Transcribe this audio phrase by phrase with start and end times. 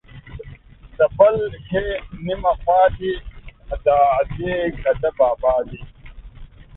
[0.97, 1.35] د بل
[1.67, 1.85] ښې
[2.25, 3.13] نيمه خوا دي،
[3.67, 3.87] که د
[4.19, 5.81] ادې که د بابا دي.